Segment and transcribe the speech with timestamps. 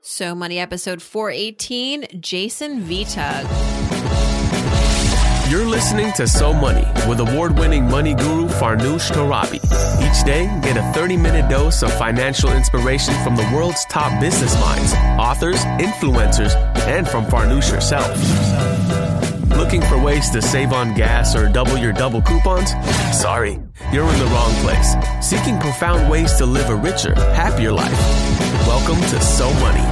[0.00, 3.46] So Money episode 418, Jason Vitug.
[5.50, 9.56] You're listening to So Money with award winning money guru Farnoosh Torabi.
[10.02, 14.54] Each day, get a 30 minute dose of financial inspiration from the world's top business
[14.60, 16.54] minds, authors, influencers,
[16.86, 18.06] and from Farnoosh herself.
[19.58, 22.70] Looking for ways to save on gas or double your double coupons?
[23.12, 23.58] Sorry,
[23.92, 24.94] you're in the wrong place.
[25.20, 27.90] Seeking profound ways to live a richer, happier life.
[28.68, 29.82] Welcome to So Money.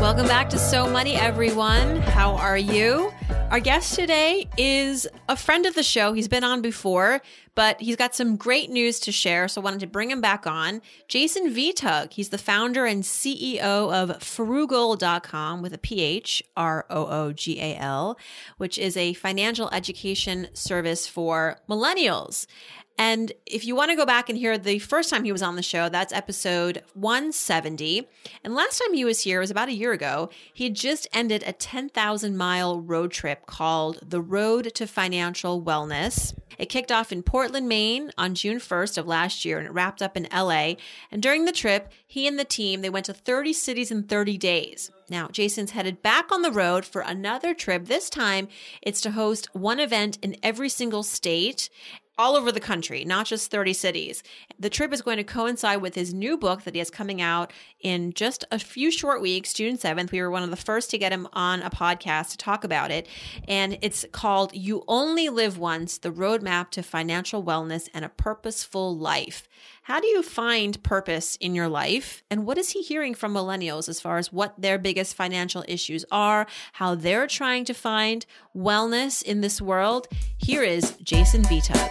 [0.00, 1.98] Welcome back to So Money, everyone.
[1.98, 3.12] How are you?
[3.54, 6.12] Our guest today is a friend of the show.
[6.12, 7.22] He's been on before,
[7.54, 9.46] but he's got some great news to share.
[9.46, 10.82] So I wanted to bring him back on.
[11.06, 12.12] Jason Vitug.
[12.12, 17.76] He's the founder and CEO of Phroogal.com with a PH, R O O G A
[17.76, 18.18] L,
[18.56, 22.48] which is a financial education service for millennials.
[22.96, 25.56] And if you want to go back and hear the first time he was on
[25.56, 28.06] the show, that's episode 170.
[28.44, 30.30] And last time he was here was about a year ago.
[30.52, 36.34] He had just ended a 10,000 mile road trip called The Road to Financial Wellness.
[36.58, 40.02] It kicked off in Portland, Maine on June 1st of last year and it wrapped
[40.02, 40.74] up in LA.
[41.10, 44.38] And during the trip, he and the team, they went to 30 cities in 30
[44.38, 44.90] days.
[45.10, 47.86] Now, Jason's headed back on the road for another trip.
[47.86, 48.48] This time,
[48.80, 51.68] it's to host one event in every single state
[52.16, 54.22] all over the country, not just 30 cities.
[54.58, 57.52] The trip is going to coincide with his new book that he has coming out
[57.80, 60.12] in just a few short weeks, June 7th.
[60.12, 62.90] We were one of the first to get him on a podcast to talk about
[62.90, 63.08] it.
[63.48, 68.96] And it's called You Only Live Once The Roadmap to Financial Wellness and a Purposeful
[68.96, 69.48] Life.
[69.84, 72.24] How do you find purpose in your life?
[72.30, 76.06] And what is he hearing from millennials as far as what their biggest financial issues
[76.10, 78.24] are, how they're trying to find
[78.56, 80.08] wellness in this world?
[80.38, 81.90] Here is Jason Vitug.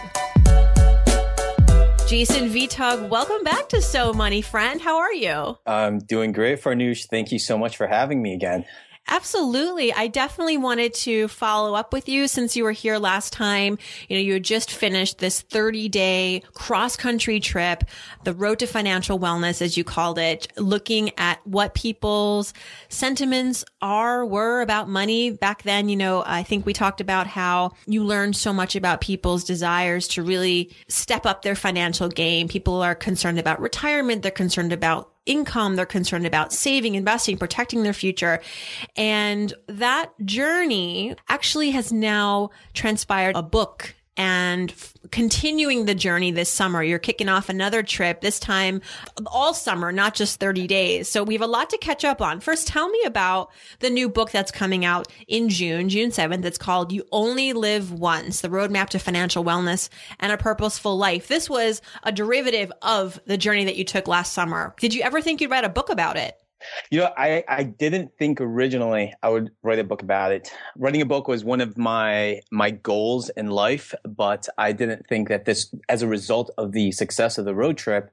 [2.08, 4.80] Jason Vitug, welcome back to So Money Friend.
[4.80, 5.56] How are you?
[5.64, 7.06] I'm doing great, Farnoosh.
[7.08, 8.64] Thank you so much for having me again.
[9.06, 9.92] Absolutely.
[9.92, 13.76] I definitely wanted to follow up with you since you were here last time.
[14.08, 17.84] You know, you had just finished this 30 day cross country trip,
[18.24, 22.54] the road to financial wellness, as you called it, looking at what people's
[22.88, 25.30] sentiments are, were about money.
[25.30, 29.02] Back then, you know, I think we talked about how you learned so much about
[29.02, 32.48] people's desires to really step up their financial game.
[32.48, 34.22] People are concerned about retirement.
[34.22, 35.76] They're concerned about income.
[35.76, 38.40] They're concerned about saving, investing, protecting their future.
[38.96, 46.50] And that journey actually has now transpired a book and f- continuing the journey this
[46.50, 46.82] summer.
[46.82, 48.80] You're kicking off another trip, this time
[49.26, 51.08] all summer, not just 30 days.
[51.08, 52.40] So we have a lot to catch up on.
[52.40, 56.44] First, tell me about the new book that's coming out in June, June 7th.
[56.44, 59.88] It's called You Only Live Once, the roadmap to financial wellness
[60.20, 61.28] and a purposeful life.
[61.28, 64.74] This was a derivative of the journey that you took last summer.
[64.78, 66.38] Did you ever think you'd write a book about it?
[66.90, 70.52] You know, I, I didn't think originally I would write a book about it.
[70.76, 75.28] Writing a book was one of my my goals in life, but I didn't think
[75.28, 78.10] that this, as a result of the success of the road trip,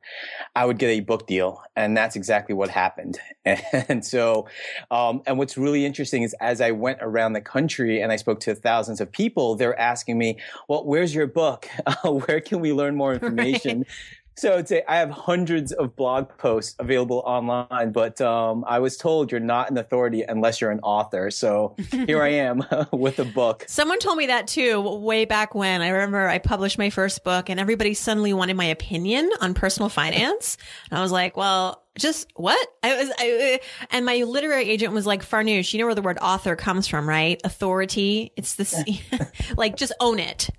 [0.56, 3.20] I would get a book deal, and that's exactly what happened.
[3.90, 4.48] And so,
[4.92, 8.40] um, and what's really interesting is as I went around the country and I spoke
[8.42, 11.68] to thousands of people, they're asking me, "Well, where's your book?
[12.04, 14.21] where can we learn more information?" Right.
[14.36, 18.98] So I'd say I have hundreds of blog posts available online, but um, I was
[18.98, 21.30] told you're not an authority unless you're an author.
[21.32, 23.66] So here I am with a book.
[23.68, 25.82] Someone told me that too way back when.
[25.82, 29.90] I remember I published my first book and everybody suddenly wanted my opinion on personal
[29.90, 30.58] finance.
[30.90, 32.68] And I was like, well, just what?
[32.84, 33.60] I was, I,
[33.92, 37.08] and my literary agent was like, Farnoosh, you know where the word author comes from,
[37.08, 37.40] right?
[37.44, 38.32] Authority.
[38.38, 38.76] It's this,
[39.58, 40.50] like, just own it.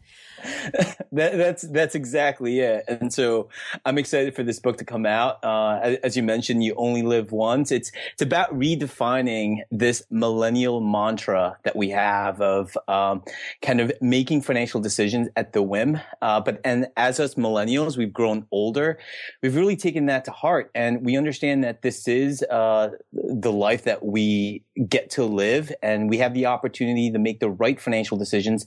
[1.12, 2.84] that, that's that's exactly it.
[2.88, 3.48] And so
[3.84, 5.42] I'm excited for this book to come out.
[5.44, 7.70] Uh, as you mentioned, you only live once.
[7.70, 13.22] It's it's about redefining this millennial mantra that we have of um,
[13.60, 16.00] kind of making financial decisions at the whim.
[16.20, 18.98] Uh, but and as us millennials, we've grown older.
[19.42, 23.84] We've really taken that to heart, and we understand that this is uh, the life
[23.84, 28.16] that we get to live, and we have the opportunity to make the right financial
[28.16, 28.66] decisions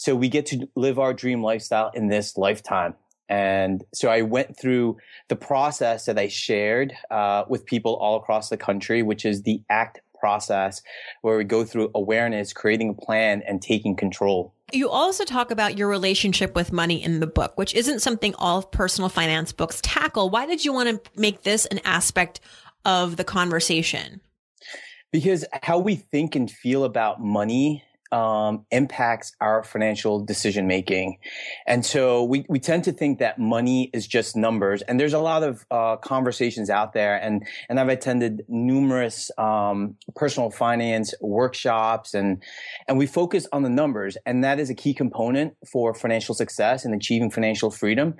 [0.00, 2.94] so we get to live our dream lifestyle in this lifetime.
[3.28, 4.96] And so I went through
[5.28, 9.62] the process that I shared uh, with people all across the country, which is the
[9.68, 10.80] ACT process,
[11.20, 14.54] where we go through awareness, creating a plan, and taking control.
[14.72, 18.62] You also talk about your relationship with money in the book, which isn't something all
[18.62, 20.30] personal finance books tackle.
[20.30, 22.40] Why did you want to make this an aspect
[22.86, 24.22] of the conversation?
[25.12, 31.18] Because how we think and feel about money um, impacts our financial decision making.
[31.66, 34.82] And so we, we tend to think that money is just numbers.
[34.82, 37.16] And there's a lot of uh, conversations out there.
[37.16, 42.42] And, and I've attended numerous um, personal finance workshops and,
[42.88, 44.16] and we focus on the numbers.
[44.26, 48.14] And that is a key component for financial success and achieving financial freedom.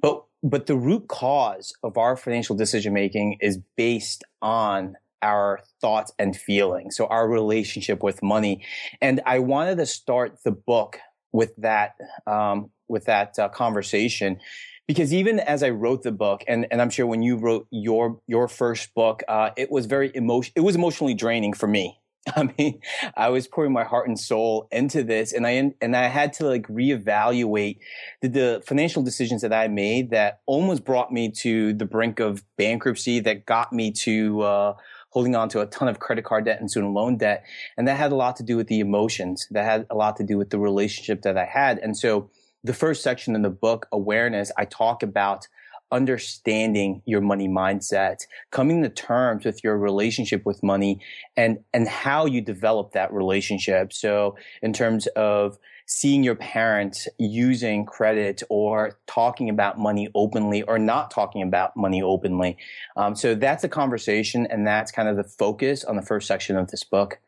[0.00, 6.12] But, but the root cause of our financial decision making is based on our thoughts
[6.18, 6.96] and feelings.
[6.96, 8.64] So our relationship with money.
[9.00, 10.98] And I wanted to start the book
[11.32, 11.94] with that,
[12.26, 14.38] um, with that uh, conversation
[14.86, 18.20] because even as I wrote the book, and, and I'm sure when you wrote your
[18.26, 20.52] your first book, uh, it was very emotion.
[20.54, 22.00] It was emotionally draining for me.
[22.36, 22.80] I mean,
[23.16, 26.46] I was pouring my heart and soul into this, and I and I had to
[26.46, 27.78] like reevaluate
[28.22, 32.44] the, the financial decisions that I made that almost brought me to the brink of
[32.56, 34.74] bankruptcy, that got me to uh,
[35.16, 37.42] holding on to a ton of credit card debt and student loan debt.
[37.78, 39.48] And that had a lot to do with the emotions.
[39.50, 41.78] That had a lot to do with the relationship that I had.
[41.78, 42.28] And so
[42.62, 45.48] the first section in the book, awareness, I talk about
[45.90, 51.00] understanding your money mindset, coming to terms with your relationship with money
[51.34, 53.94] and, and how you develop that relationship.
[53.94, 55.56] So in terms of
[55.86, 62.02] seeing your parents using credit or talking about money openly or not talking about money
[62.02, 62.56] openly.
[62.96, 66.56] Um, so that's a conversation, and that's kind of the focus on the first section
[66.56, 67.20] of this book.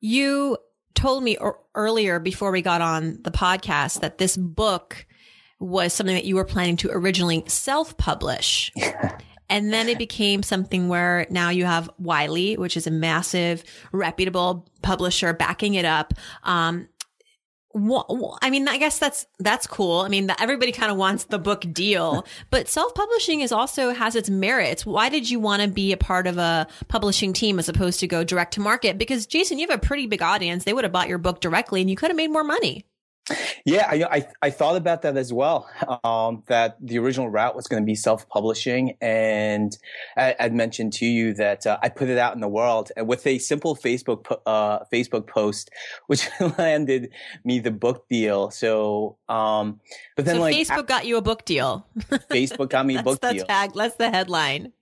[0.00, 0.58] You
[0.94, 1.38] told me
[1.74, 5.06] earlier before we got on the podcast that this book
[5.60, 8.72] was something that you were planning to originally self publish.
[9.50, 14.68] And then it became something where now you have Wiley, which is a massive, reputable
[14.80, 16.14] publisher backing it up.
[16.44, 16.88] Um,
[18.42, 20.00] I mean, I guess that's that's cool.
[20.00, 24.28] I mean, everybody kind of wants the book deal, but self-publishing is also has its
[24.28, 24.84] merits.
[24.84, 28.08] Why did you want to be a part of a publishing team as opposed to
[28.08, 28.98] go direct to market?
[28.98, 30.64] Because Jason, you have a pretty big audience.
[30.64, 32.86] They would have bought your book directly, and you could have made more money.
[33.64, 35.68] Yeah, I, I, I thought about that as well.
[36.04, 39.76] Um, that the original route was going to be self-publishing, and
[40.16, 43.26] I, would mentioned to you that uh, I put it out in the world with
[43.26, 45.70] a simple Facebook uh, Facebook post,
[46.06, 46.28] which
[46.58, 47.10] landed
[47.44, 48.50] me the book deal.
[48.50, 49.80] So, um,
[50.16, 51.86] but then so like Facebook got you a book deal.
[52.30, 53.46] Facebook got me a book the deal.
[53.46, 54.72] Tag, that's the headline.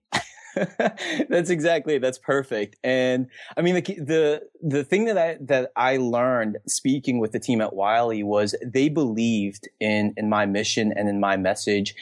[1.29, 2.77] that's exactly that's perfect.
[2.85, 7.41] And i mean the the the thing that i that i learned speaking with the
[7.41, 11.95] team at wiley was they believed in in my mission and in my message.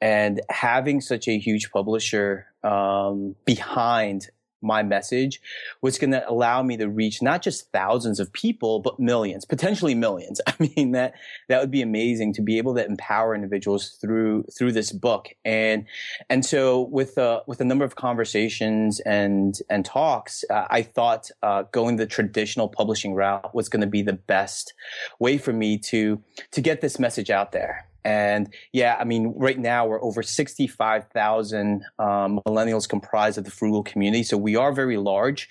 [0.00, 4.28] And having such a huge publisher um, behind
[4.64, 5.40] my message
[5.82, 9.94] was going to allow me to reach not just thousands of people, but millions, potentially
[9.94, 10.40] millions.
[10.46, 11.14] I mean, that,
[11.48, 15.28] that would be amazing to be able to empower individuals through, through this book.
[15.44, 15.86] And,
[16.28, 21.30] and so with, uh, with a number of conversations and, and talks, uh, I thought,
[21.42, 24.72] uh, going the traditional publishing route was going to be the best
[25.18, 26.22] way for me to,
[26.52, 27.86] to get this message out there.
[28.04, 33.84] And yeah, I mean, right now we're over 65,000 um, millennials comprised of the Phroogal
[33.84, 34.22] community.
[34.22, 35.48] So we are very large.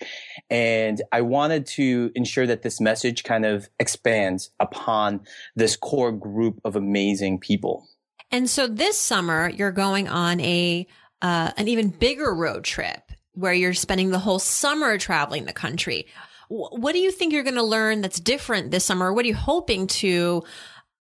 [0.50, 5.22] And I wanted to ensure that this message kind of expands upon
[5.56, 7.88] this core group of amazing people.
[8.32, 10.88] And so this summer, you're going on a,
[11.22, 16.08] uh, an even bigger road trip where you're spending the whole summer traveling the country.
[16.50, 19.12] What do you think you're going to learn that's different this summer?
[19.12, 20.44] What are you hoping to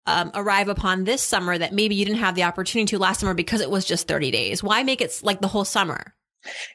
[0.07, 3.33] um, arrive upon this summer that maybe you didn't have the opportunity to last summer
[3.33, 4.63] because it was just 30 days?
[4.63, 6.15] Why make it like the whole summer?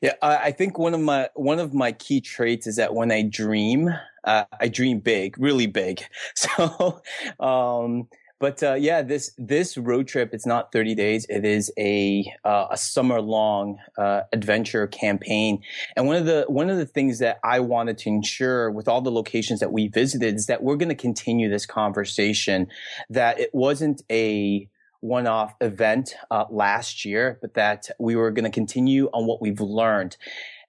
[0.02, 3.22] Yeah, I think one of my one of my key traits is that when I
[3.22, 3.89] dream,
[4.24, 6.03] uh, I dream big, really big.
[6.34, 7.01] So,
[7.41, 8.08] um,
[8.43, 11.27] but uh, yeah, this this road trip it's not 30 days.
[11.29, 15.63] It is a uh, a summer long uh, adventure campaign.
[15.96, 19.01] And one of the one of the things that I wanted to ensure with all
[19.01, 22.67] the locations that we visited is that we're going to continue this conversation.
[23.08, 24.69] That it wasn't a
[24.99, 29.41] one off event uh, last year, but that we were going to continue on what
[29.41, 30.17] we've learned.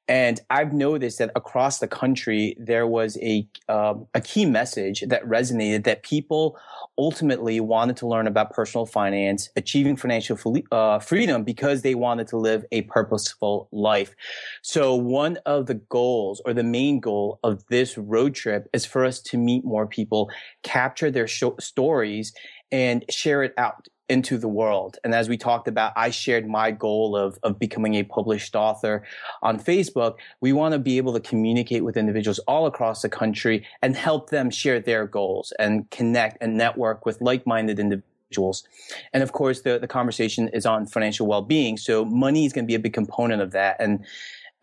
[0.07, 5.25] And I've noticed that across the country, there was a, um, a key message that
[5.25, 6.57] resonated that people
[6.97, 10.37] ultimately wanted to learn about personal finance, achieving financial
[10.71, 14.13] uh, freedom because they wanted to live a purposeful life.
[14.61, 19.05] So one of the goals or the main goal of this road trip is for
[19.05, 20.29] us to meet more people,
[20.63, 22.33] capture their stories
[22.73, 24.97] and share it out into the world.
[25.03, 29.03] And as we talked about, I shared my goal of, of becoming a published author
[29.41, 30.15] on Facebook.
[30.41, 34.29] We want to be able to communicate with individuals all across the country and help
[34.31, 38.67] them share their goals and connect and network with like-minded individuals.
[39.13, 41.77] And of course, the, the conversation is on financial well-being.
[41.77, 43.77] So money is going to be a big component of that.
[43.79, 44.03] And,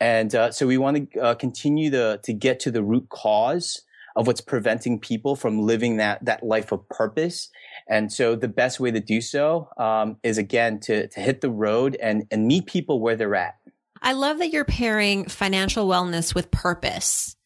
[0.01, 3.83] and uh, so we want to uh, continue to, to get to the root cause
[4.17, 7.49] of what's preventing people from living that that life of purpose.
[7.89, 11.51] And so the best way to do so um, is again to to hit the
[11.51, 13.57] road and and meet people where they're at.
[14.03, 17.37] I love that you're pairing financial wellness with purpose.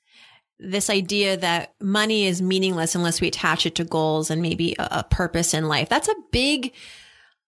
[0.61, 4.89] This idea that money is meaningless unless we attach it to goals and maybe a,
[4.91, 5.89] a purpose in life.
[5.89, 6.73] That's a big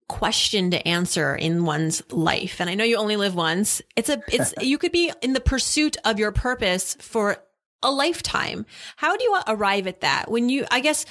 [0.08, 2.60] question to answer in one's life.
[2.60, 3.80] And I know you only live once.
[3.94, 7.36] It's a, it's, you could be in the pursuit of your purpose for
[7.82, 8.66] a lifetime.
[8.96, 10.30] How do you arrive at that?
[10.30, 11.06] When you, I guess,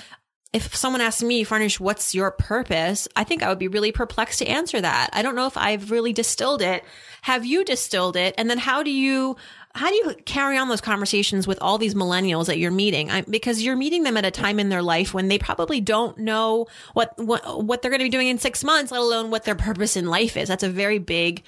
[0.54, 3.08] if someone asked me, Farnoosh, what's your purpose?
[3.16, 5.10] I think I would be really perplexed to answer that.
[5.14, 6.84] I don't know if I've really distilled it.
[7.22, 8.34] Have you distilled it?
[8.38, 9.36] And then how do you,
[9.76, 13.12] how do you carry on those conversations with all these millennials that you're meeting?
[13.12, 16.18] I, because you're meeting them at a time in their life when they probably don't
[16.18, 19.44] know what, what, what they're going to be doing in six months, let alone what
[19.44, 20.48] their purpose in life is.
[20.48, 21.44] That's a very big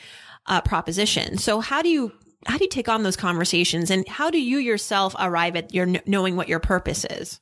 [0.45, 1.37] uh, proposition.
[1.37, 2.11] So how do you,
[2.45, 5.87] how do you take on those conversations and how do you yourself arrive at your
[6.05, 7.39] knowing what your purpose is?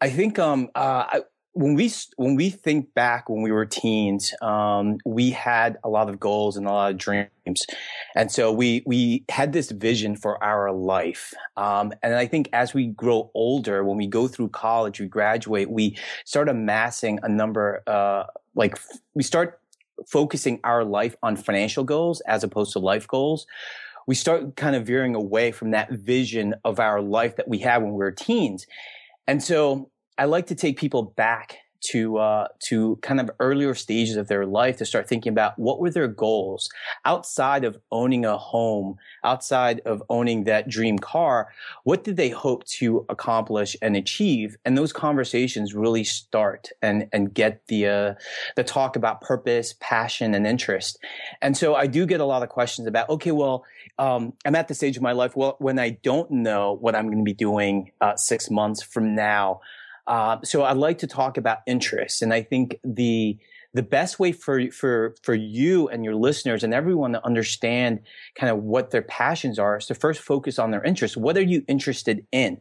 [0.00, 1.20] I think um, uh,
[1.52, 6.08] when we when we think back when we were teens, um, we had a lot
[6.08, 7.66] of goals and a lot of dreams,
[8.14, 11.34] and so we we had this vision for our life.
[11.56, 15.70] Um, and I think as we grow older, when we go through college, we graduate,
[15.70, 17.82] we start amassing a number.
[17.86, 18.78] Uh, like
[19.14, 19.60] we start
[20.06, 23.46] focusing our life on financial goals as opposed to life goals
[24.06, 27.82] we start kind of veering away from that vision of our life that we had
[27.82, 28.66] when we were teens.
[29.26, 34.16] And so I like to take people back to uh, to kind of earlier stages
[34.16, 36.70] of their life to start thinking about what were their goals
[37.04, 41.52] outside of owning a home, outside of owning that dream car.
[41.84, 44.56] What did they hope to accomplish and achieve?
[44.64, 48.14] And those conversations really start and and get the uh,
[48.56, 50.98] the talk about purpose, passion, and interest.
[51.40, 53.64] And so I do get a lot of questions about okay, well,
[53.98, 57.06] um, I'm at the stage of my life well when I don't know what I'm
[57.06, 59.60] going to be doing uh, six months from now.
[60.06, 63.38] Uh, so I'd like to talk about interests, and I think the
[63.72, 68.00] the best way for for for you and your listeners and everyone to understand
[68.34, 71.16] kind of what their passions are is to first focus on their interests.
[71.16, 72.60] What are you interested in?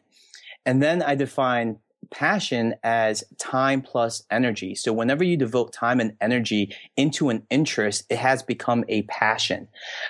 [0.65, 1.77] And then I define
[2.11, 4.75] passion as time plus energy.
[4.75, 9.67] So whenever you devote time and energy into an interest, it has become a passion.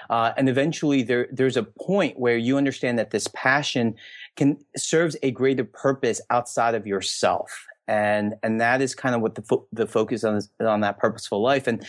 [0.10, 3.96] Uh, and eventually there, there's a point where you understand that this passion
[4.40, 7.66] can serves a greater purpose outside of yourself.
[7.88, 10.98] And and that is kind of what the fo- the focus on is, on that
[10.98, 11.68] purposeful life.
[11.68, 11.86] And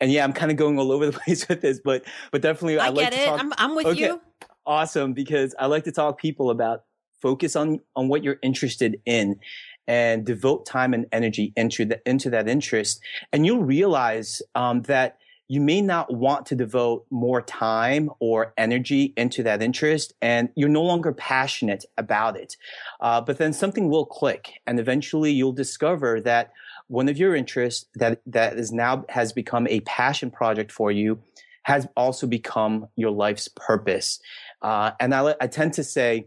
[0.00, 2.78] and yeah i'm kind of going all over the place with this but but definitely
[2.78, 3.26] i, I like get it.
[3.26, 4.20] talk, I'm, I'm with okay, you.
[4.66, 6.82] Awesome because i like to talk people about
[7.20, 9.38] focus on on what you're interested in
[9.86, 13.00] and devote time and energy into that into that interest.
[13.32, 15.18] And you'll realize um, that
[15.48, 20.68] you may not want to devote more time or energy into that interest and you're
[20.68, 22.56] no longer passionate about it.
[23.00, 26.52] Uh, but then something will click and eventually you'll discover that
[26.88, 31.22] one of your interests that, that is now has become a passion project for you
[31.64, 34.20] has also become your life's purpose.
[34.62, 36.26] Uh, and I, I tend to say,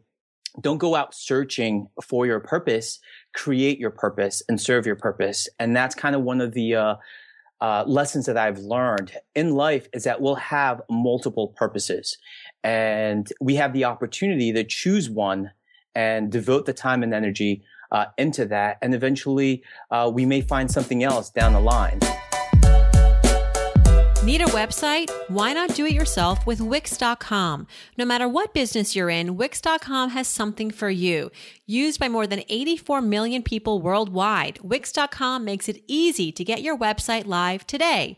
[0.61, 2.99] don't go out searching for your purpose
[3.35, 6.95] create your purpose and serve your purpose and that's kind of one of the uh,
[7.61, 12.17] uh, lessons that I've learned in life is that we'll have multiple purposes
[12.63, 15.51] and we have the opportunity to choose one
[15.93, 18.77] and devote the time and energy uh, into that.
[18.81, 21.99] And eventually uh, we may find something else down the line.
[24.25, 25.11] Need a website?
[25.27, 27.67] Why not do it yourself with Wix.com?
[27.95, 31.29] No matter what business you're in, Wix.com has something for you.
[31.67, 36.75] Used by more than 84 million people worldwide, Wix.com makes it easy to get your
[36.75, 38.17] website live today.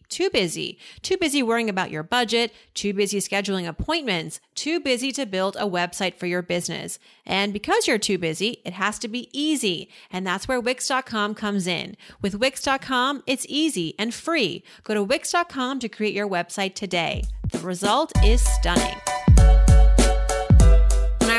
[0.11, 0.77] too busy.
[1.01, 5.67] Too busy worrying about your budget, too busy scheduling appointments, too busy to build a
[5.67, 6.99] website for your business.
[7.25, 9.89] And because you're too busy, it has to be easy.
[10.11, 11.95] And that's where Wix.com comes in.
[12.21, 14.63] With Wix.com, it's easy and free.
[14.83, 17.23] Go to Wix.com to create your website today.
[17.51, 18.97] The result is stunning.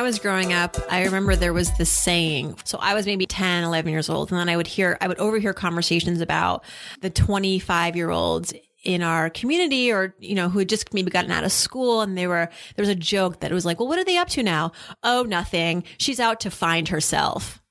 [0.02, 2.56] I was growing up, I remember there was this saying.
[2.64, 4.32] So I was maybe 10, 11 years old.
[4.32, 6.64] And then I would hear, I would overhear conversations about
[7.02, 11.30] the 25 year olds in our community or, you know, who had just maybe gotten
[11.30, 13.88] out of school and they were, there was a joke that it was like, well,
[13.88, 14.72] what are they up to now?
[15.04, 15.84] Oh, nothing.
[15.98, 17.62] She's out to find herself.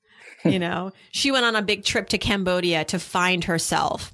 [0.46, 4.14] you know, she went on a big trip to Cambodia to find herself.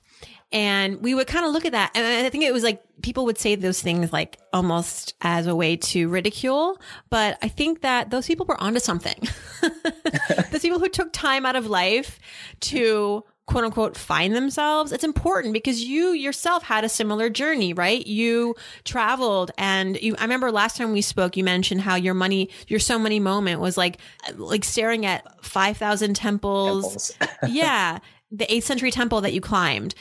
[0.51, 1.91] And we would kind of look at that.
[1.93, 5.55] And I think it was like people would say those things like almost as a
[5.55, 6.79] way to ridicule.
[7.09, 9.27] But I think that those people were onto something.
[10.51, 12.19] those people who took time out of life
[12.61, 18.05] to quote unquote find themselves it's important because you yourself had a similar journey right
[18.05, 22.49] you traveled and you i remember last time we spoke you mentioned how your money
[22.67, 23.99] your so money moment was like
[24.35, 27.39] like staring at 5000 temples, temples.
[27.55, 29.95] yeah the 8th century temple that you climbed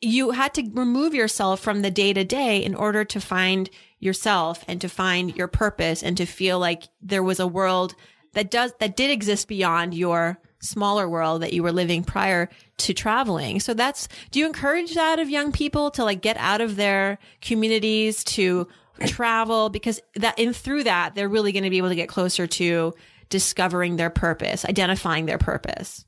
[0.00, 4.64] you had to remove yourself from the day to day in order to find yourself
[4.68, 7.94] and to find your purpose and to feel like there was a world
[8.34, 12.48] that does that did exist beyond your smaller world that you were living prior
[12.78, 13.60] to traveling.
[13.60, 17.18] So that's, do you encourage that of young people to like get out of their
[17.40, 18.68] communities to
[19.06, 19.68] travel?
[19.68, 22.94] Because that, and through that, they're really going to be able to get closer to
[23.28, 26.04] discovering their purpose, identifying their purpose.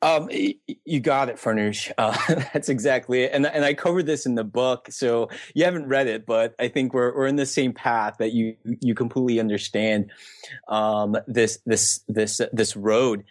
[0.00, 1.92] Um, you got it, Farnoosh.
[1.98, 2.16] Uh,
[2.52, 3.32] that's exactly it.
[3.32, 4.88] And, and I covered this in the book.
[4.90, 8.32] So you haven't read it, but I think we're, we're in the same path that
[8.32, 10.10] you, you completely understand,
[10.68, 13.24] um, this, this, this, this road.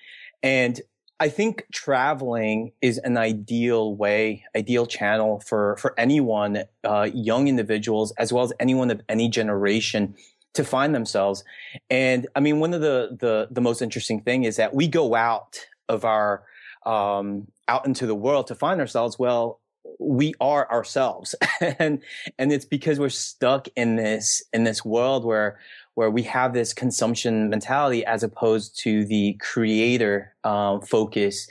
[0.43, 0.81] And
[1.19, 8.11] I think traveling is an ideal way, ideal channel for, for anyone, uh, young individuals,
[8.17, 10.15] as well as anyone of any generation
[10.53, 11.43] to find themselves.
[11.89, 15.15] And I mean, one of the, the, the most interesting thing is that we go
[15.15, 16.43] out of our,
[16.85, 19.17] um, out into the world to find ourselves.
[19.19, 19.59] Well,
[19.99, 21.35] we are ourselves.
[21.79, 22.01] and,
[22.37, 25.59] and it's because we're stuck in this, in this world where
[25.97, 31.47] where we have this consumption mentality as opposed to the creator um, focus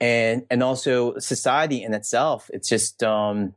[0.00, 3.52] and and also society in itself it's just um,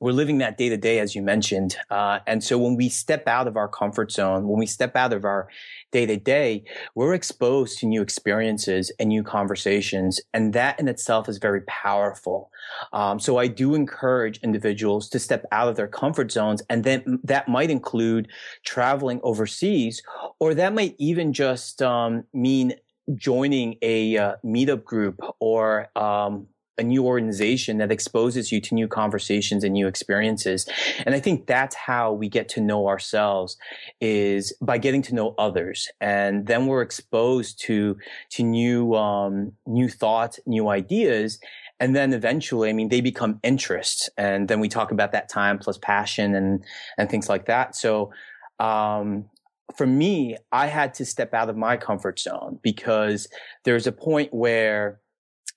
[0.00, 1.76] we're living that day to day, as you mentioned.
[1.90, 5.12] Uh, and so when we step out of our comfort zone, when we step out
[5.12, 5.48] of our
[5.90, 10.20] day to day, we're exposed to new experiences and new conversations.
[10.34, 12.50] And that in itself is very powerful.
[12.92, 16.62] Um, so I do encourage individuals to step out of their comfort zones.
[16.68, 18.28] And then that might include
[18.64, 20.02] traveling overseas,
[20.40, 22.74] or that might even just um, mean
[23.14, 26.48] joining a uh, meetup group or um,
[26.78, 30.66] a new organization that exposes you to new conversations and new experiences.
[31.04, 33.56] And I think that's how we get to know ourselves
[34.00, 35.88] is by getting to know others.
[36.00, 37.96] And then we're exposed to,
[38.30, 41.38] to new, um, new thoughts, new ideas.
[41.80, 44.08] And then eventually, I mean, they become interests.
[44.16, 46.64] And then we talk about that time plus passion and,
[46.98, 47.74] and things like that.
[47.76, 48.12] So,
[48.58, 49.26] um,
[49.74, 53.28] for me, I had to step out of my comfort zone because
[53.64, 55.00] there's a point where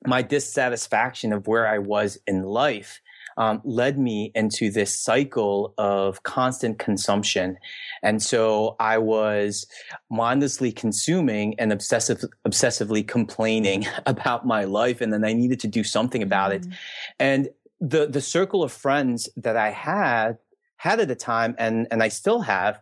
[0.05, 3.01] my dissatisfaction of where I was in life
[3.39, 7.57] um, led me into this cycle of constant consumption.
[8.03, 9.65] And so I was
[10.09, 14.99] mindlessly consuming and obsessive, obsessively complaining about my life.
[14.99, 16.71] And then I needed to do something about mm-hmm.
[16.71, 16.77] it.
[17.17, 17.49] And
[17.79, 20.37] the, the circle of friends that I had,
[20.75, 22.81] had at the time and, and I still have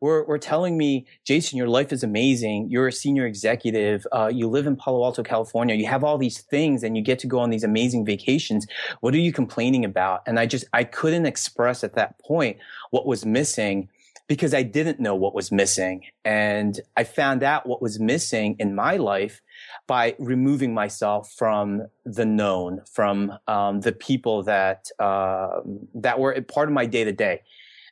[0.00, 2.68] were, were telling me, Jason, your life is amazing.
[2.70, 4.06] You're a senior executive.
[4.12, 5.74] Uh, you live in Palo Alto, California.
[5.74, 8.66] You have all these things and you get to go on these amazing vacations.
[9.00, 10.22] What are you complaining about?
[10.26, 12.58] And I just, I couldn't express at that point
[12.90, 13.88] what was missing
[14.28, 16.02] because I didn't know what was missing.
[16.24, 19.40] And I found out what was missing in my life
[19.86, 25.60] by removing myself from the known, from um, the people that uh,
[25.94, 27.42] that were part of my day to day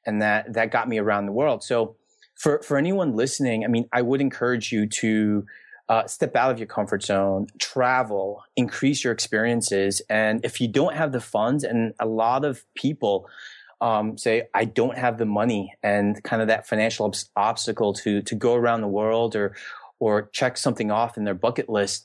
[0.06, 1.62] and that that got me around the world.
[1.62, 1.96] So
[2.34, 5.46] for for anyone listening, I mean, I would encourage you to
[5.88, 10.94] uh, step out of your comfort zone, travel, increase your experiences, and if you don't
[10.94, 13.28] have the funds, and a lot of people
[13.80, 18.22] um, say, I don't have the money, and kind of that financial ob- obstacle to
[18.22, 19.54] to go around the world or
[20.00, 22.04] or check something off in their bucket list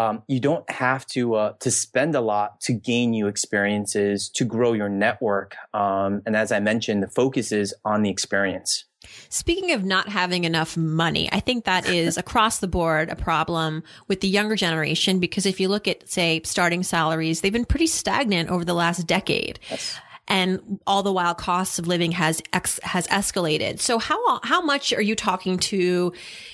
[0.00, 4.46] um, you don't have to uh, to spend a lot to gain new experiences to
[4.46, 5.56] grow your network.
[5.74, 8.86] Um, and as I mentioned, the focus is on the experience.
[9.28, 13.82] Speaking of not having enough money, I think that is across the board a problem
[14.08, 17.86] with the younger generation because if you look at, say, starting salaries, they've been pretty
[17.86, 19.58] stagnant over the last decade.
[19.70, 19.98] Yes
[20.30, 23.80] and all the while costs of living has ex- has escalated.
[23.80, 26.12] So how how much are you talking to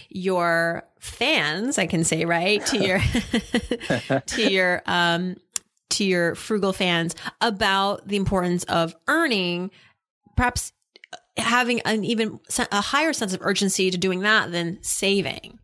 [0.09, 1.79] your fans?
[1.79, 3.01] I can say right to your
[4.27, 5.37] to your um
[5.91, 9.71] to your Phroogal fans about the importance of earning,
[10.37, 10.73] perhaps
[11.37, 12.41] having an even
[12.73, 15.59] a higher sense of urgency to doing that than saving.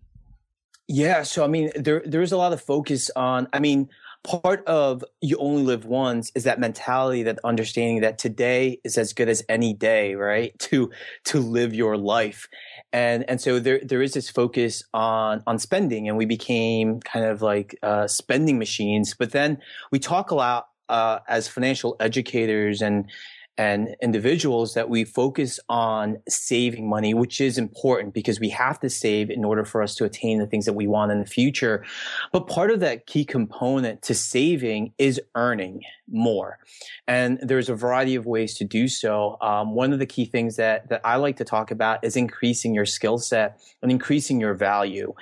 [0.86, 3.48] Yeah, so I mean, there there is a lot of focus on.
[3.54, 3.88] I mean,
[4.24, 9.12] part of you only live once is that mentality, that understanding that today is as
[9.12, 10.52] good as any day, right?
[10.72, 10.90] To
[11.24, 12.48] to live your life.
[12.92, 17.24] And and so there there is this focus on on spending and we became kind
[17.24, 19.14] of like uh, spending machines.
[19.18, 19.58] But then
[19.90, 23.10] we talk a lot uh, as financial educators and
[23.58, 28.88] and individuals that we focus on saving money, which is important because we have to
[28.88, 31.84] save in order for us to attain the things that we want in the future.
[32.32, 36.58] But part of that key component to saving is earning more.
[37.08, 39.36] And there's a variety of ways to do so.
[39.40, 42.74] Um, one of the key things that, that I like to talk about is increasing
[42.74, 45.14] your skill set and increasing your value.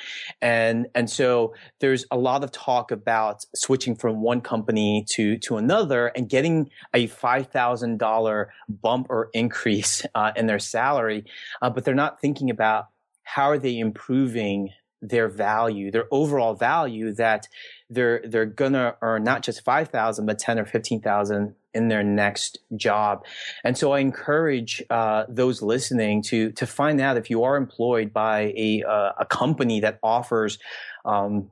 [0.42, 5.57] And, and so there's a lot of talk about switching from one company to, to
[5.57, 11.24] another and getting a $5,000 bump or increase uh, in their salary,
[11.62, 12.88] uh, but they're not thinking about
[13.22, 14.70] how are they improving
[15.02, 17.48] their value, their overall value that
[17.88, 22.02] they're they're gonna earn not just five thousand but ten or fifteen thousand in their
[22.02, 23.24] next job.
[23.64, 28.12] And so I encourage uh, those listening to to find out if you are employed
[28.12, 30.58] by a uh, a company that offers.
[31.04, 31.50] Um,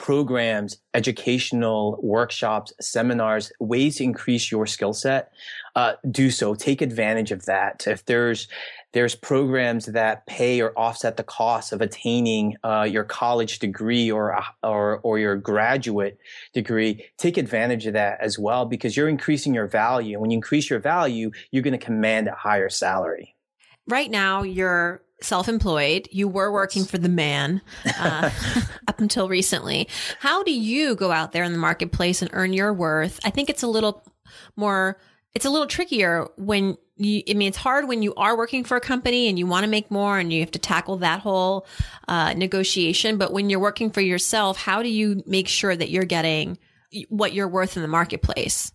[0.00, 5.30] programs, educational workshops, seminars, ways to increase your skill set,
[5.76, 6.56] uh, do so.
[6.56, 7.86] Take advantage of that.
[7.86, 8.48] If there's
[8.96, 14.42] there's programs that pay or offset the cost of attaining uh, your college degree or
[14.62, 16.16] or or your graduate
[16.54, 17.04] degree.
[17.18, 20.14] Take advantage of that as well because you're increasing your value.
[20.14, 23.36] And when you increase your value, you're going to command a higher salary.
[23.86, 26.08] Right now, you're self-employed.
[26.10, 27.60] You were working for the man
[28.00, 28.30] uh,
[28.88, 29.88] up until recently.
[30.20, 33.20] How do you go out there in the marketplace and earn your worth?
[33.26, 34.10] I think it's a little
[34.56, 34.98] more.
[35.36, 38.78] It's a little trickier when you, I mean, it's hard when you are working for
[38.78, 41.66] a company and you want to make more and you have to tackle that whole
[42.08, 43.18] uh, negotiation.
[43.18, 46.56] But when you're working for yourself, how do you make sure that you're getting
[47.10, 48.72] what you're worth in the marketplace?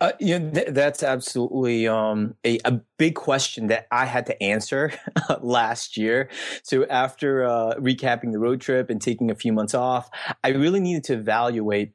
[0.00, 4.42] Uh, you know, th- that's absolutely um, a, a, big question that I had to
[4.42, 4.90] answer
[5.40, 6.30] last year.
[6.64, 10.10] So after uh, recapping the road trip and taking a few months off,
[10.42, 11.92] I really needed to evaluate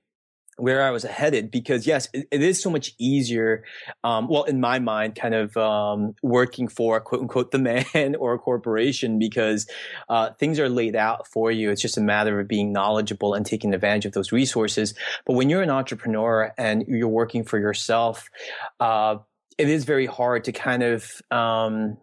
[0.62, 3.64] where I was headed because yes, it, it is so much easier.
[4.04, 8.34] Um, well, in my mind, kind of um, working for quote unquote the man or
[8.34, 9.68] a corporation because
[10.08, 11.72] uh, things are laid out for you.
[11.72, 14.94] It's just a matter of being knowledgeable and taking advantage of those resources.
[15.26, 18.30] But when you're an entrepreneur and you're working for yourself,
[18.80, 19.18] uh,
[19.58, 21.98] it is very hard to kind of um,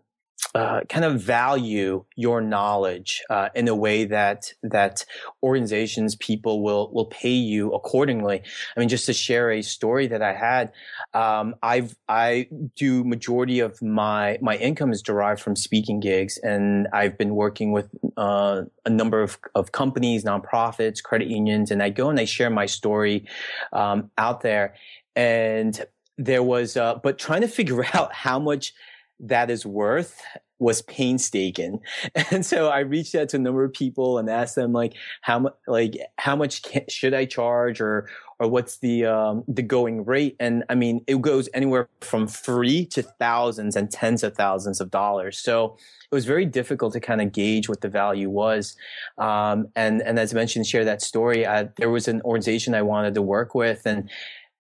[0.55, 5.05] uh, kind of value your knowledge uh, in a way that that
[5.42, 8.42] organizations people will will pay you accordingly.
[8.77, 10.72] I mean, just to share a story that I had,
[11.12, 16.88] um, I've I do majority of my my income is derived from speaking gigs, and
[16.92, 21.90] I've been working with uh, a number of of companies, nonprofits, credit unions, and I
[21.90, 23.27] go and I share my story
[23.72, 24.74] um, out there,
[25.14, 25.85] and
[26.16, 28.72] there was uh, but trying to figure out how much
[29.21, 30.23] that is worth
[30.59, 31.81] was painstaking.
[32.31, 35.39] And so I reached out to a number of people and asked them like how
[35.39, 38.09] much like how much can, should I charge or
[38.41, 40.37] or what's the um, the going rate?
[40.41, 44.91] And I mean it goes anywhere from free to thousands and tens of thousands of
[44.91, 45.39] dollars.
[45.39, 45.77] So
[46.11, 48.77] it was very difficult to kind of gauge what the value was.
[49.17, 51.47] Um, and and as I mentioned, share that story.
[51.47, 54.11] I, there was an organization I wanted to work with and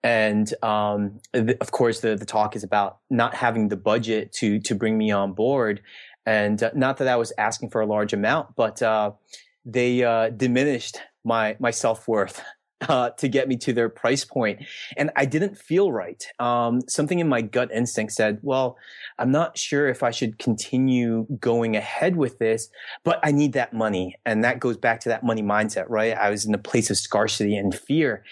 [0.02, 4.74] and um, of course the, the talk is about not having the budget to to
[4.74, 5.82] bring me on board.
[6.26, 9.12] And uh, not that i was asking for a large amount but uh,
[9.64, 12.42] they uh, diminished my my self-worth
[12.88, 14.62] uh, to get me to their price point.
[14.96, 16.22] And i didn't feel right.
[16.38, 18.76] Um, something in my gut instinct said well
[19.18, 22.68] i'm not sure if i should continue going ahead with this
[23.04, 24.14] but i need that money.
[24.26, 26.16] And that goes back to that money mindset right?
[26.16, 28.22] I was in a place of scarcity and fear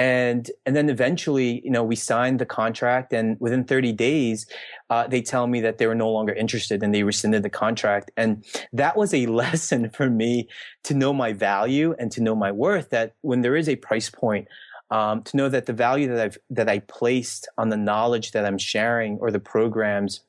[0.00, 4.46] and and then eventually you know we signed the contract and within 30 days
[4.88, 8.10] uh, they tell me that they were no longer interested and they rescinded the contract.
[8.16, 10.48] And that was a lesson for me
[10.84, 14.10] to know my value and to know my worth that when there is a price
[14.10, 14.48] point
[14.90, 18.44] um, to know that the value that I've that I placed on the knowledge that
[18.44, 20.20] I'm sharing or the programs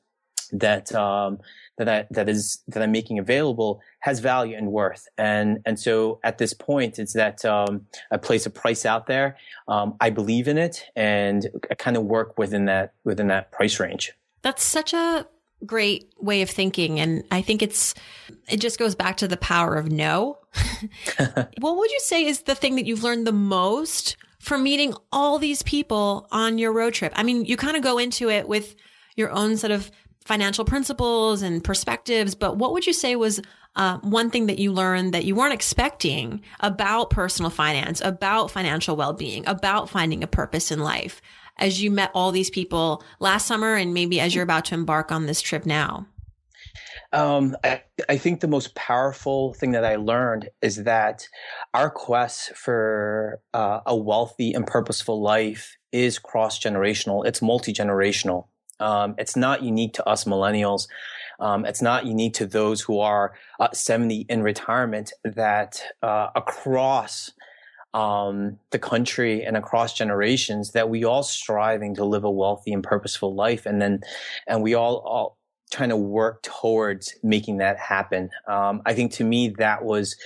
[0.52, 1.38] that um,
[1.78, 5.08] that I, that is that I'm making available has value and worth.
[5.18, 9.36] And and so at this point, it's that um, I place a price out there.
[9.68, 13.80] Um, I believe in it, and I kind of work within that within that price
[13.80, 14.12] range.
[14.42, 15.26] That's such a
[15.64, 17.94] great way of thinking and i think it's
[18.48, 20.36] it just goes back to the power of no
[21.60, 25.38] what would you say is the thing that you've learned the most from meeting all
[25.38, 28.74] these people on your road trip i mean you kind of go into it with
[29.14, 29.88] your own sort of
[30.24, 33.40] financial principles and perspectives, but what would you say was
[33.74, 38.96] uh, one thing that you learned that you weren't expecting about personal finance, about financial
[38.96, 41.22] well being, about finding a purpose in life
[41.58, 45.12] as you met all these people last summer and maybe as you're about to embark
[45.12, 46.06] on this trip now?
[47.12, 51.28] Um, I, I, think the most powerful thing that I learned is that
[51.74, 57.26] our quest for uh, a wealthy and purposeful life is cross generational.
[57.26, 58.46] It's multi generational.
[58.82, 60.88] Um, it's not unique to us millennials.
[61.40, 67.32] Um, it's not unique to those who are uh, 70 in retirement that uh, across
[67.94, 72.82] um, the country and across generations that we all striving to live a wealthy and
[72.82, 73.66] purposeful life.
[73.66, 74.00] And then,
[74.46, 75.36] and we all, all
[75.70, 78.30] trying to work towards making that happen.
[78.46, 80.16] Um, I think to me, that was,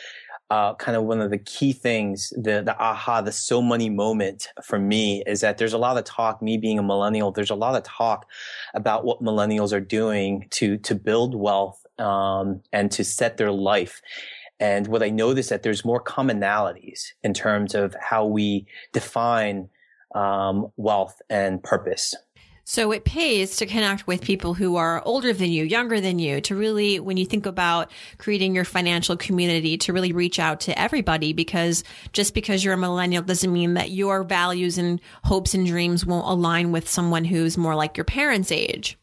[0.50, 4.48] uh, kind of one of the key things, the, the aha, the so money moment
[4.62, 7.56] for me is that there's a lot of talk, me being a millennial, there's a
[7.56, 8.26] lot of talk
[8.74, 14.00] about what millennials are doing to, to build wealth, um, and to set their life.
[14.61, 19.68] And what I noticed that there's more commonalities in terms of how we define
[20.14, 22.14] um, wealth and purpose.
[22.68, 26.40] So it pays to connect with people who are older than you, younger than you,
[26.40, 30.76] to really, when you think about creating your financial community, to really reach out to
[30.76, 35.64] everybody because just because you're a millennial doesn't mean that your values and hopes and
[35.64, 38.98] dreams won't align with someone who's more like your parents' age.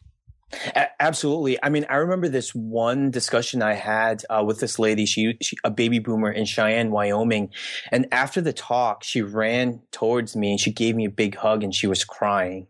[0.74, 1.62] A- absolutely.
[1.62, 5.06] I mean, I remember this one discussion I had uh, with this lady.
[5.06, 7.50] She, she, a baby boomer in Cheyenne, Wyoming,
[7.90, 11.62] and after the talk, she ran towards me and she gave me a big hug
[11.62, 12.66] and she was crying.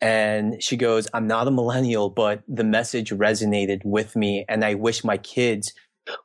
[0.00, 4.74] And she goes, "I'm not a millennial, but the message resonated with me, and I
[4.74, 5.72] wish my kids."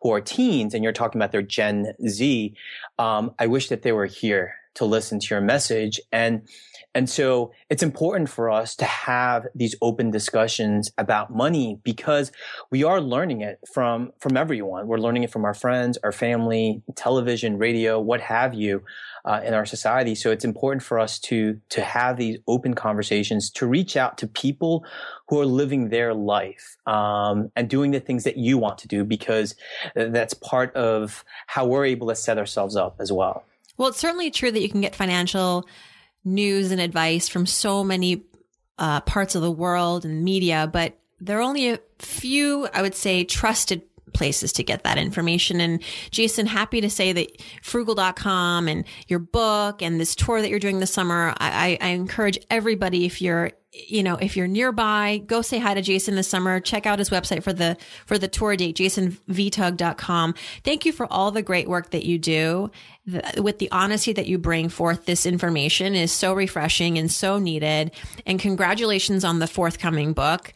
[0.02, 2.56] Who are teens and you're talking about their Gen Z,
[2.98, 6.00] um, I wish that they were here to listen to your message.
[6.12, 6.48] And
[6.96, 12.32] and so it's important for us to have these open discussions about money because
[12.72, 14.88] we are learning it from, from everyone.
[14.88, 18.82] We're learning it from our friends, our family, television, radio, what have you,
[19.26, 20.16] uh, in our society.
[20.16, 24.28] So it's important for us to, to have these open conversations, to reach out to
[24.28, 24.86] people
[25.28, 29.04] who are living their life, um, and doing the things that you want to do
[29.04, 29.56] because
[29.96, 33.44] that's part of how we're able to set ourselves up as well.
[33.78, 35.68] Well, it's certainly true that you can get financial
[36.26, 38.24] news and advice from so many
[38.78, 42.96] uh, parts of the world and media, but there are only a few, I would
[42.96, 43.84] say, trusted
[44.16, 45.62] places to get that information.
[45.62, 50.60] And Jason, happy to say that Phroogal.com and your book and this tour that you're
[50.60, 53.52] doing this summer, I, I encourage everybody, if you're
[53.88, 56.60] you know, if you're nearby, go say hi to Jason this summer.
[56.60, 60.36] Check out his website for the, for the tour date, jasonvitug.com.
[60.64, 62.72] Thank you for all the great work that you do.
[63.06, 67.38] The, with the honesty that you bring forth, this information is so refreshing and so
[67.38, 67.92] needed.
[68.26, 70.54] And congratulations on the forthcoming book.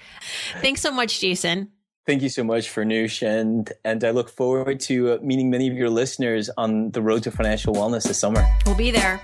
[0.62, 1.72] Thanks so much, Jason.
[2.10, 5.76] Thank you so much, Farnoosh, and and I look forward to uh, meeting many of
[5.76, 8.44] your listeners on the road to financial wellness this summer.
[8.66, 9.22] We'll be there.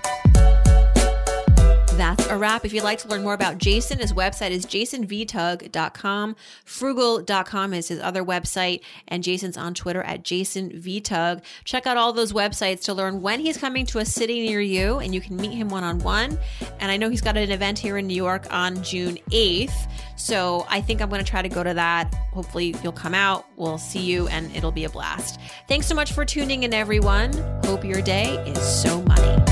[1.96, 2.66] That's a wrap.
[2.66, 6.36] If you'd like to learn more about Jason, his website is jasonvitug.com.
[6.66, 11.42] Phroogal.com is his other website, and Jason's on Twitter at jasonvtug.
[11.64, 14.98] Check out all those websites to learn when he's coming to a city near you,
[14.98, 16.38] and you can meet him one on one.
[16.80, 19.90] And I know he's got an event here in New York on June 8th.
[20.16, 22.14] So I think I'm going to try to go to that.
[22.34, 23.46] Hopefully, you'll come out.
[23.56, 25.40] We'll see you, and it'll be a blast.
[25.66, 27.32] Thanks so much for tuning in, everyone.
[27.64, 29.45] Hope your day is so money.